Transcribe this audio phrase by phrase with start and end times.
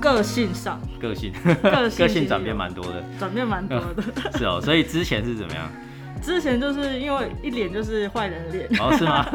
[0.00, 1.32] 个性上，个性
[1.62, 4.02] 个性 个性转变蛮多的，转变蛮多的。
[4.38, 4.60] 是哦。
[4.62, 5.68] 所以之前是怎么样？
[6.22, 9.26] 之前就是因为一脸就是坏人脸，哦，是吗？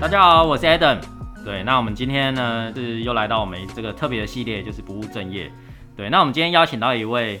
[0.00, 0.98] 大家好，我是 Adam。
[1.44, 5.52] 对，那我们今天呢是又来到我们这个特别的系列，就是不务正业。
[5.94, 7.38] 对，那我们今天邀请到一位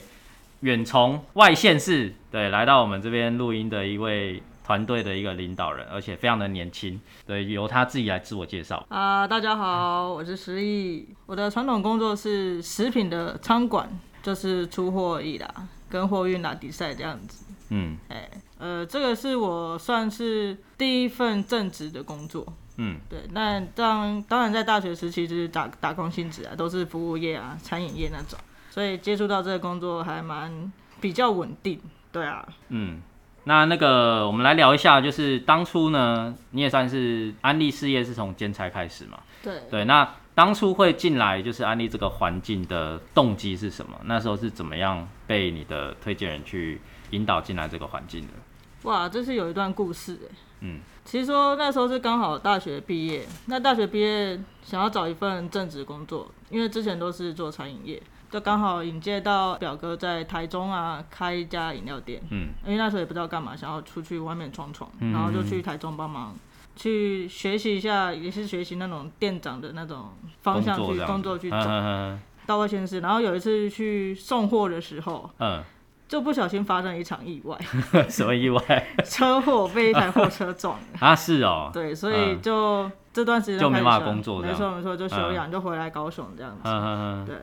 [0.60, 7.00] 远从外县市对来到我们这边录音的一位团队的一个领导人，而且非常的年轻。
[7.26, 8.84] 对，由他自己来自我介绍。
[8.90, 13.88] 啊、大家好，我是石毅，我的传统工作是食品的仓管，
[14.22, 15.48] 就是出货而已啦，
[15.88, 17.42] 跟货运啦比赛这样子。
[17.70, 18.28] 嗯哎、
[18.60, 22.46] 呃，这个是我算是第一份正职的工作。
[22.76, 28.38] 嗯对，那当当然在大学时期就是打打工性质啊，都是服务业啊、餐饮业那种，
[28.70, 31.80] 所以接触到这个工作还蛮比较稳定。
[32.12, 33.00] 对啊，嗯。
[33.44, 39.18] 那那个，我们来聊一下，就是当初呢，你也算是安利事业是从兼差开始嘛？
[39.42, 43.98] 对，对，那当初会进来就是安利这个环境的动机是什么？
[44.04, 46.82] 那时候是怎么样被你的推荐人去
[47.12, 48.34] 引导进来这个环境的？
[48.82, 50.34] 哇，这是有一段故事哎。
[50.62, 66.36] 嗯其实说那时候是刚好大学毕业，那大学毕业想要找一份正职工作，因为之前都是做餐饮业，就刚好引荐到表哥在台中啊开一家饮料店，嗯因为那时候也不知道干嘛，想要出去外面闯闯，嗯然后就去台中帮忙。
[66.76, 70.10] 去学习一下，也是学习那种店长的那种
[70.42, 73.00] 方向去工作去走，嗯到外县市。
[73.00, 75.62] 然后有一次去送货的时候，嗯
[76.10, 77.56] 就不小心发生一场意外，
[77.92, 78.60] 嗯， 什么意外？
[79.06, 80.76] 车祸被一台货车撞。
[80.76, 80.84] 了。
[80.98, 81.14] 啊？
[81.14, 84.52] 是哦，对，所以就、这段时间就没办法工作这样。
[84.52, 86.62] 没错没错，就休养，就回来高雄这样子。
[86.64, 86.72] 嗯。
[86.72, 87.36] 嗯嗯，对，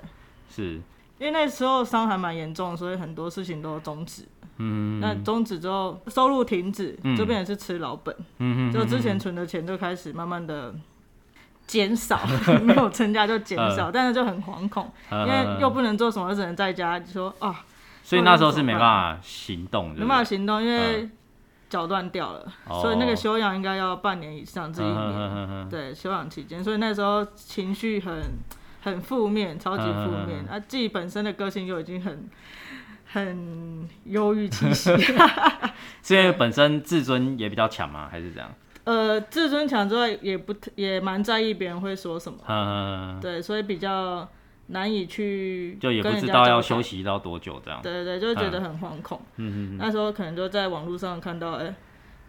[0.53, 0.73] 是，
[1.17, 4.23] 因为那时候伤还蛮严重，所以很多事情都终止。
[4.57, 4.99] 嗯。
[4.99, 7.15] 那终止之后，收入停止，嗯。
[7.15, 10.75] 就变成是吃老本，嗯就之前存的钱就开始慢慢的
[11.65, 12.19] 减少，
[12.63, 17.63] 没有增加就减少，但是就很惶恐，因因为又不能做什么，只能在家就说啊，
[18.07, 21.09] 所以那时候是没办法行动的，没办法行动，因嗯为
[21.69, 25.69] 脚断掉了，哦所以那个休养应该要半年以上，至一嗯年。
[25.69, 28.23] 对，休养期间，所以那时候情绪很
[28.81, 30.45] 很负面，超级负面。
[30.49, 32.29] 啊，自己本身的个性就已经很
[33.11, 34.95] 很忧郁气息，
[36.01, 38.07] 是因为本身自尊也比较强吗？
[38.09, 38.49] 还是这样？
[38.85, 44.25] 呃，自尊强之外，也不也蛮在意别人会说什么，嗯，对，所以比较
[44.67, 46.81] 难以去就也不知道要休。
[46.81, 47.81] 息到多久这样。
[47.81, 49.19] 对对对，就会觉得很惶恐。
[49.35, 51.73] 嗯嗯那时候可能就在网络上看到，哎、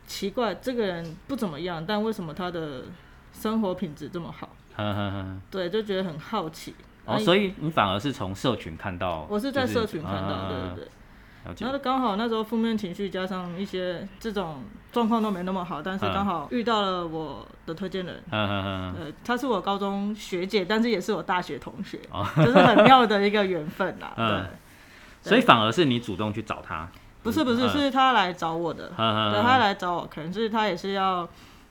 [0.07, 2.85] 奇怪，这个人不怎么样，但为什么他的
[3.33, 4.49] 生活品质这么好？
[4.77, 5.43] 嗯嗯嗯。
[5.51, 6.75] 对，就觉得很好奇。
[7.05, 10.89] 哦，所以你反而是从社群看到，我是在社群看到，嗯对对对。
[11.49, 11.65] 了解。
[11.65, 22.25] 然后刚好那时候负面情绪加上一些这种状况都没那么好，但是刚好遇到了我的推荐人，嗯嗯嗯呃，她是我高中学姐，但是也是我大学同学，哦。
[22.37, 24.13] 就是很妙的一个缘分啦。
[24.17, 24.47] 嗯。
[25.23, 26.89] 对，所以反而是你主动去找他，
[27.23, 31.29] 不是不是，嗯是他来找我的，他来找我，可能是他也是要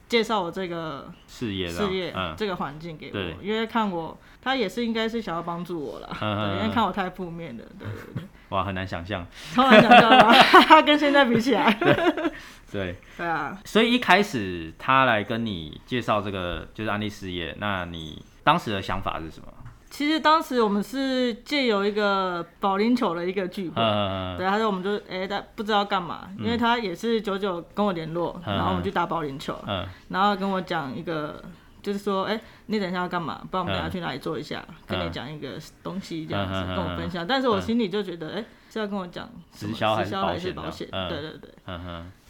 [0.07, 2.33] 介绍我这个事业事业、嗯。
[2.37, 6.67] 这个环境给我，因为看我，他也是应该是想要帮助我啦，嗯嗯对，因嗯。
[6.67, 11.73] 为看我太负面了，对对对， 哇，很难想象，超难想象的， 跟现在比起来，
[12.71, 13.57] 对，对啊。
[13.65, 19.47] 所以一开始他来跟你介绍这个就是安利事业，那你当时的想法是什么？
[19.89, 31.41] 其实当时我们是借由一个保龄球的一个聚会，嗯对，他说我们就哎，他、不知道干嘛，因为他也是久久跟我联络，嗯然后我们去打保龄球，嗯然后跟我讲一个，
[31.81, 33.41] 就是说，哎、你等一下要干嘛？
[33.49, 37.25] 不然我们等下去哪里坐一下，跟你讲一个东西这样子，跟我分享。
[37.25, 41.49] 但是我心里就觉得，哎、是要跟我讲直销还是保险对对对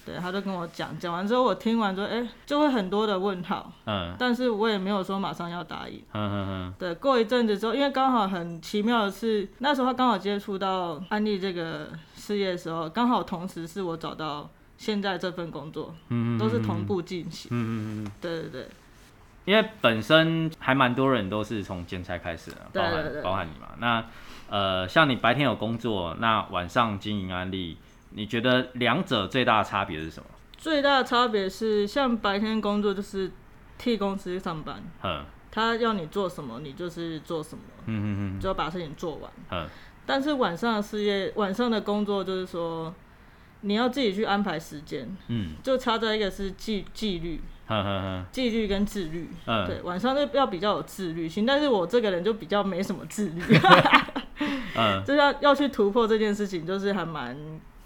[0.07, 5.97] 对，他就跟我讲，讲完之后我听完之后，哎、就会很多的问号，嗯但是我也没有说马上要答应。
[6.14, 17.49] 嗯嗯嗯对，过一阵子之后，因为刚好很奇妙的是，那时候他刚好接触到安利这个事业的时候，刚好同时是我找到现在这份工作，嗯都是同步进行。
[17.52, 18.67] 嗯嗯嗯，对对对，
[19.43, 23.67] 因为本身还蛮多人都是从兼差开始的，包含包含你嘛。
[23.79, 24.05] 那
[24.49, 27.78] 呃，像你白天有工作，那晚上经营安利，
[28.12, 30.30] 你觉得两者最大的差别是什么？
[30.58, 33.32] 最大的差别是，像白天工作就是
[33.78, 35.26] 替公司上班，嗯。
[35.50, 39.32] 他要你做什么，你就是做什么，嗯嗯就要把事情做完。
[39.50, 39.68] 嗯。
[40.06, 42.94] 但是晚上的事业，晚上的工作就是说，
[43.62, 49.30] 你要自己去安排时间，嗯，就差在一个是纪纪律，呵呵呵，纪律跟自律。
[49.46, 49.66] 嗯。
[49.66, 53.42] 对，晚上就要比较有自律性，但是我这个人就比较没什么自律，
[54.76, 57.36] 嗯， 就要要去突破这件事情，就是还蛮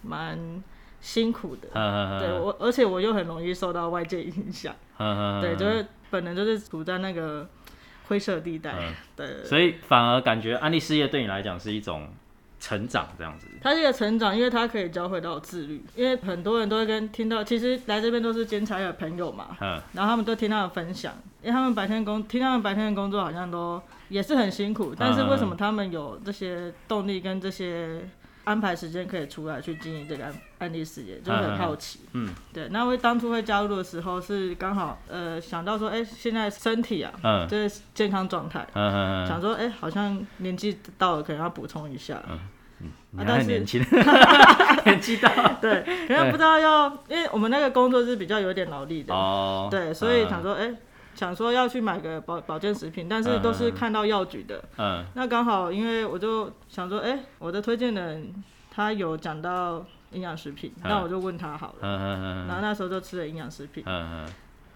[0.01, 0.63] 蛮
[0.99, 1.67] 辛苦的。
[2.19, 4.73] 对我，而且我又很容易受到外界影响，
[5.41, 7.47] 对，就是本人就是处在那个
[8.07, 8.93] 灰色地带，嗯。
[9.15, 12.07] 对，所以反而感觉安利事业对你来讲是一种
[12.59, 13.47] 成长，这样子。
[13.61, 15.83] 它是一个成长，因为他可以教会到自律。
[15.95, 19.81] 因为很多人都会跟听到，其实来这边都是兼差的朋友嘛，嗯。
[19.93, 28.01] 然后他们都听他的分享，因为他们白天工听他们白天的工作好像都也是很辛苦，但是为什么他们有这些动力跟这些
[28.43, 32.01] 安排时间可以出来去经营这个案案例事业，就很好奇。
[32.13, 32.33] 嗯。
[32.53, 37.47] 对，那会当初会加入的时候是刚好呃想到说，哎、现在身体啊，嗯。
[37.47, 42.21] 这是健康状态，嗯嗯嗯，想说，哎、好像年纪到了，可能要补充一下。
[43.11, 43.79] 你啊但是年轻，
[44.85, 45.29] 年纪大
[45.61, 50.73] 对，可能不知道要，因为我们那个工作是比较有点劳力的，哦，对，所以想说，哎、
[51.15, 54.63] 想说要去买个保保健食品，但是都是看到药局的。
[54.77, 55.05] 嗯。
[55.15, 58.33] 那刚好，因为我就想说，哎、我的推荐人
[58.69, 60.89] 他有讲到营养食品，嗯。
[60.89, 61.79] 那我就问他好了。
[61.81, 64.27] 嗯嗯然后那时候就吃了营养食品，嗯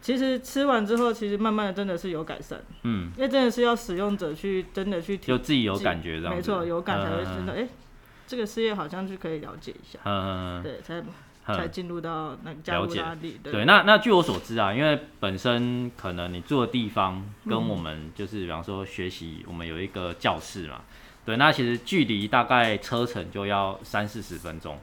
[0.01, 7.67] 其实吃完之后，其实慢慢的真的是有改善，嗯，因为真的是要使用者去真的去体就自己有感觉这样，没错，有感才会嗯真的，哎、
[8.27, 11.05] 这个事业好像就可以了解一下，嗯嗯对，才嗯
[11.47, 13.39] 才进入到那个加拉力。
[13.43, 20.81] 对对，那那据我所知啊，因为本身可能你住的地方跟嗯我们就是比方说学习，我们有一个教室嘛，
[21.25, 24.79] 对，那其实距离大概车程就要三四十分钟。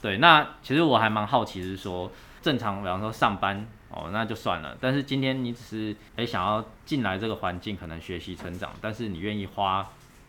[0.00, 2.12] 对，那其实我还蛮好奇，是说
[2.42, 9.88] 正常比方说上班哦，那就算了，但是今天你只是诶想要进来这个环境，可能学习成长，但是你愿意花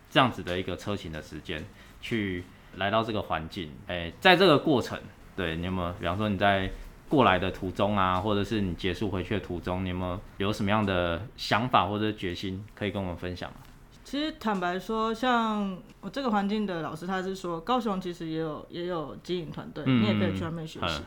[0.10, 1.66] 这样子的一个车型的时间
[2.00, 2.46] 去
[2.78, 4.98] 来到这个环境，诶，在这个过程，
[5.36, 6.70] 对你有没有，比方说你在
[7.08, 13.58] 过来的途中啊，或者是你结束回去的途中，你有没有有什么样的想法或者决心可以跟我们分享吗？
[14.04, 21.00] 其实坦白说，像我这个环境的老师，他是说高雄其实也有也有经营团队，嗯你也可以去外面学习。
[21.00, 21.06] 嗯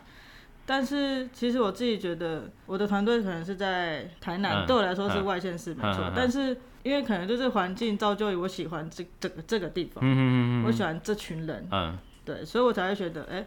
[0.70, 6.12] 但是其实我自己觉得，我的团队可能是在台南，嗯对我来说是嗯外县市没错。
[6.14, 13.46] 但是因为可能就是环境造就我喜欢这这个这个地方，嗯嗯我喜欢这群人，嗯对，所以我才会觉得，哎、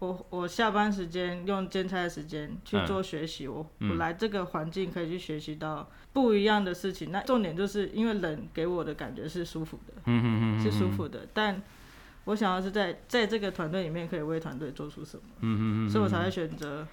[0.00, 7.10] 我我下班时间用兼差的时间去嗯做学习，我嗯我来这个环境可以去学习到不一样的事情。
[7.10, 11.62] 那重点就是因为冷给我的感觉是舒服的，嗯嗯嗯，是舒服的，但
[12.24, 16.86] 我想要是在在这个团队里面可以为团队做出什么，嗯嗯嗯，所以我才会选择。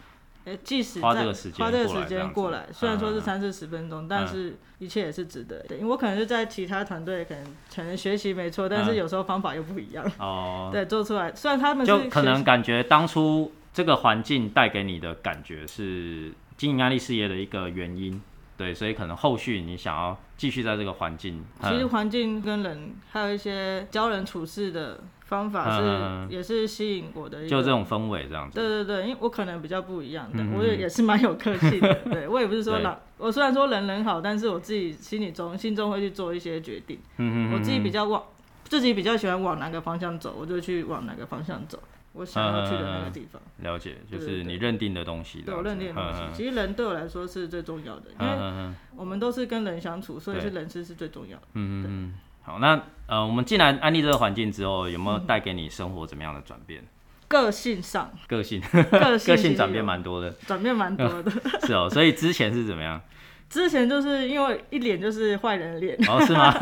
[0.45, 5.75] 哎，即使在花这个时间花这个时间过来，虽然说是三四十分钟，但是一切也是值得的。
[5.75, 7.43] 因为我可能是在其他团队可能
[7.75, 10.03] 可能学习没错，但是嗯有时候方法又不一样。
[10.17, 18.21] 哦，对，做出来，虽然他们就可能感觉当初这个环境带给你的感觉是经营安利事业的一个原因，
[18.61, 27.49] 对，所以可能后续你想要继续在这个环境，其实嗯环境跟人，还有一些教人处事的方法是，也是吸引我的一。
[27.49, 31.93] 就这种氛围这样子，对对对，因为我可能比较不一样的，我也也是蛮有个性的。
[32.11, 36.99] 对我也不是说对老，我虽然说人人好，但是我自己心里中心中会去做一些决定。
[37.17, 38.21] 嗯嗯，我自己比较往
[38.65, 41.79] 自己比较喜欢往哪个方向走，我就去往哪个方向走。
[42.13, 51.43] 我想要去的那个地方，了解，就是你认定的东西对，我认定的东西，其实人对我来说是最重要的，因为我们都是跟人相处，所以是人事是最重要的。
[51.53, 56.83] 嗯嗯嗯，好，那呃，我们进来安利这个环境之后，有没有带给你生活怎么样的转变？
[57.29, 61.31] 个性上，个性个性个性转变蛮多的，转变蛮多的。
[61.65, 63.01] 是哦，所以之前是怎么样？
[63.49, 66.53] 之前就是因为一脸就是坏人脸，哦，是吗？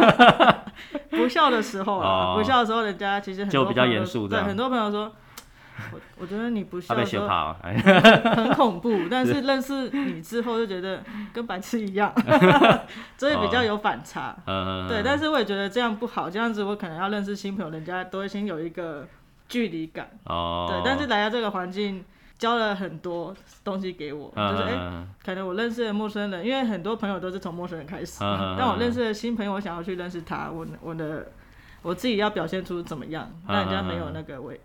[1.10, 5.12] 不笑的时候啊，不笑的时候，人家其实很就比较多朋友对，严肃这样很多朋友说，
[5.94, 12.14] 我我觉得你不他被笑的时候学怕了，哎，很恐怖， 但是认识你之后就觉得跟白痴一样，
[13.18, 14.36] 所以比较有反差。
[14.46, 19.08] 嗯，对，但是我也觉得这样不好，这样子我可能要认识新朋友，人家都会先有一个
[19.48, 20.10] 距离感。
[20.26, 22.04] 哦，对，但是来到这个环境，
[22.38, 25.08] 教了很多东西给我，嗯就是哎、嗯。
[25.26, 28.20] 可能我认识的陌生人，因为很多朋友都是从陌生人开始，
[28.58, 31.32] 但我认识的新朋友，我想要去认识他，我我的
[31.82, 34.60] 我自己要表现出怎么样，嗯让人家没有那个违，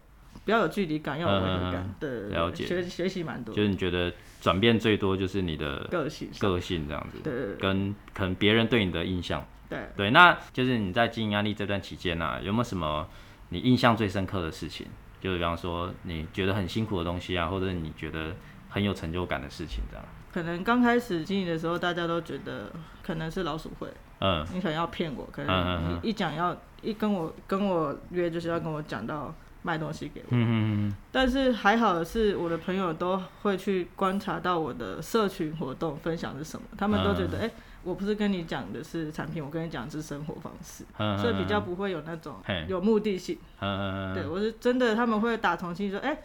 [0.44, 1.94] 不要有距离感，要有违和嗯嗯感。
[2.00, 9.46] 对对了解对学学习蛮多就是你觉得转变最多就是你的个性上，个性这样子，对跟可能别人对你的印象。
[9.68, 9.78] 对。
[9.96, 13.08] 对，那就是你在经营压力这段期间呢、啊，有没有什么
[13.48, 14.86] 你印象最深刻的事情？
[15.20, 18.34] 就是比方说你觉得很辛苦的东西啊，或者你觉得
[18.68, 20.04] 很有成就感的事情，这样。
[20.30, 22.70] 可能刚开始经营的时候，大家都觉得
[23.02, 23.88] 可能是老鼠会，
[24.20, 29.34] 嗯你可能要骗我，可嗯嗯能嗯你一讲要一跟我跟我约就是要跟我讲到
[29.64, 30.26] 卖东西给我。
[30.30, 37.50] 嗯嗯但是还好的是，我的朋友都会去观察到我的社群活动分享是什么，他们都觉得，哎、
[37.82, 42.36] 我不是跟你讲的是产品，我跟你讲的是生活方式，嗯，所以比较不会有那种
[42.68, 43.38] 有目的性。
[43.60, 46.18] 嗯，对我是真的，他们会打从心说，哎、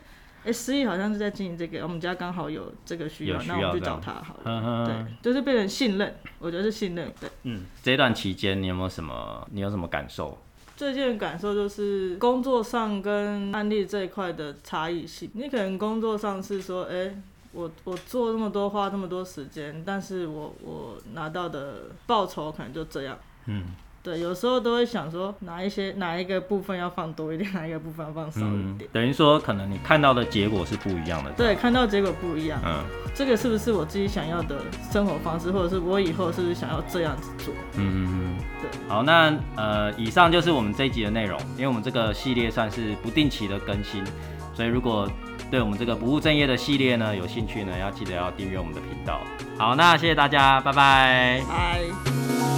[0.43, 4.41] 哎，思怡好像是在经营这个，我们家刚好有这个需要，那我们去找他好了。
[4.45, 7.09] 嗯对，就是变成信任，我觉得是信任。
[7.21, 10.37] 对，嗯，这段期间你有没有什么你有什么感受？
[10.79, 15.29] 最近的感受就是工作上跟案例这一块的差异性。
[15.33, 17.13] 你可能工作上是说，哎、
[17.51, 23.19] 我我做那么多，花那么多时间，但是我我拿到的报酬可能就这样。
[23.47, 23.65] 嗯
[24.01, 31.31] 对，有时候都会想说，哪一些哪一个部分要放多一点， 哪一个部分要放少一嗯点。，等于说可能你看到的结果是不一样的。
[31.31, 37.53] 对，看到结果不一样，嗯这个是不是我自己想要的生活方式，或者是我以后是不是想要这样子做？
[37.75, 38.37] 嗯嗯嗯。
[38.61, 44.03] 对，好，那呃，以上就是我们这一集的内容，因为我们这个系列算是不定期的更新，
[44.53, 45.09] 所以如果
[45.51, 49.21] 对我们这个不务正业的系列呢有兴趣呢，要记得要订阅我们的频道。
[49.57, 51.41] 好，那谢谢大家，拜拜。
[51.49, 52.48] 拜。